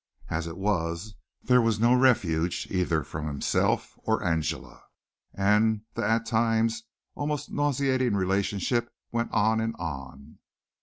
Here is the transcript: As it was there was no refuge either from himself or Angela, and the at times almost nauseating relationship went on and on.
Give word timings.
As 0.31 0.47
it 0.47 0.57
was 0.57 1.13
there 1.43 1.61
was 1.61 1.79
no 1.79 1.93
refuge 1.93 2.67
either 2.71 3.03
from 3.03 3.27
himself 3.27 3.93
or 4.01 4.23
Angela, 4.23 4.81
and 5.31 5.81
the 5.93 6.03
at 6.03 6.25
times 6.25 6.85
almost 7.13 7.51
nauseating 7.51 8.15
relationship 8.15 8.91
went 9.11 9.31
on 9.31 9.61
and 9.61 9.75
on. 9.75 10.39